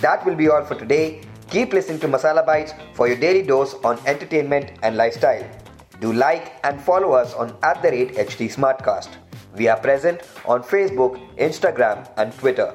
[0.00, 1.22] That will be all for today.
[1.50, 5.48] Keep listening to Masala Bites for your daily dose on entertainment and lifestyle.
[6.00, 9.10] Do like and follow us on at the rate HT Smartcast.
[9.56, 12.74] We are present on Facebook, Instagram, and Twitter.